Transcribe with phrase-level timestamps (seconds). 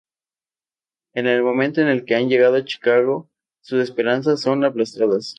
[1.13, 3.29] En el momento en que han llegado a Chicago,
[3.61, 5.29] sus esperanzas son aplastadas.